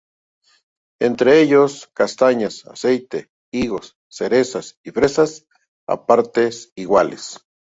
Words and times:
Entre 0.99 1.41
ellos 1.43 1.91
castañas, 1.93 2.65
aceite, 2.65 3.29
higos, 3.53 3.99
cerezas 4.09 4.79
y 4.81 4.89
fresas 4.89 5.45
a 5.87 6.07
partes 6.07 6.71
iguales. 6.73 7.37